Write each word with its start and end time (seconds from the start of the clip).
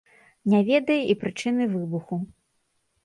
Не 0.53 0.61
ведае 0.69 0.97
і 1.15 1.17
прычыны 1.25 1.63
выбуху. 1.77 2.21